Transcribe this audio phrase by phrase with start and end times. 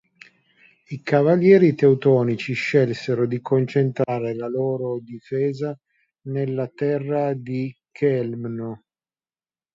[0.89, 5.79] I Cavalieri Teutonici scelsero di concentrare la loro difesa
[6.23, 8.83] nella terra di Chełmno.